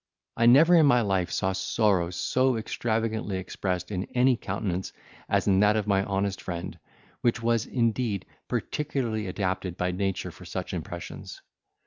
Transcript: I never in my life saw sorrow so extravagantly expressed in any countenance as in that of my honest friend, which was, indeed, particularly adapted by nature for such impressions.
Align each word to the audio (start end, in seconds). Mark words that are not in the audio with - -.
I 0.35 0.47
never 0.47 0.73
in 0.73 0.87
my 0.87 1.01
life 1.01 1.29
saw 1.29 1.53
sorrow 1.53 2.09
so 2.09 2.57
extravagantly 2.57 3.37
expressed 3.37 3.91
in 3.91 4.05
any 4.15 4.35
countenance 4.35 4.93
as 5.29 5.45
in 5.45 5.59
that 5.59 5.75
of 5.75 5.85
my 5.85 6.03
honest 6.05 6.41
friend, 6.41 6.79
which 7.21 7.43
was, 7.43 7.67
indeed, 7.67 8.25
particularly 8.47 9.27
adapted 9.27 9.77
by 9.77 9.91
nature 9.91 10.31
for 10.31 10.43
such 10.43 10.73
impressions. 10.73 11.39